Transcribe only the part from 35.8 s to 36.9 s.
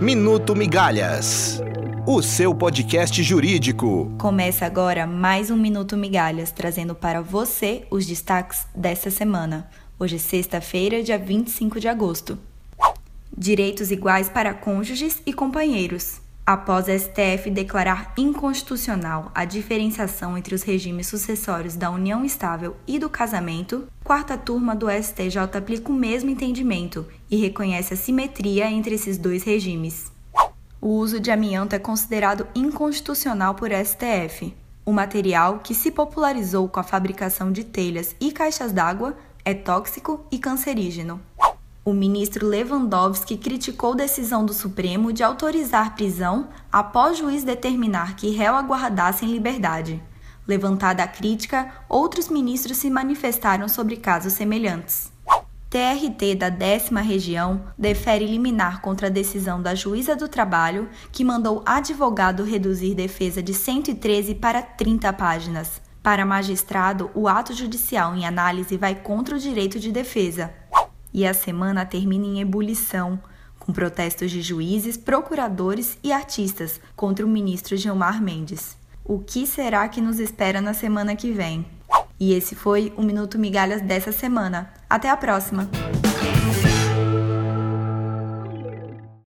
popularizou com a